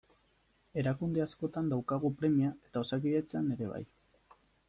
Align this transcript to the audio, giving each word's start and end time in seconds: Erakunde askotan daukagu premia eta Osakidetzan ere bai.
Erakunde 0.83 1.21
askotan 1.25 1.69
daukagu 1.73 2.11
premia 2.21 2.49
eta 2.69 2.83
Osakidetzan 2.85 3.53
ere 3.57 3.71
bai. 3.75 3.85